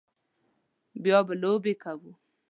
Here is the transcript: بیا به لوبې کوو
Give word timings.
بیا 1.03 1.19
به 1.27 1.33
لوبې 1.41 1.73
کوو 1.81 2.11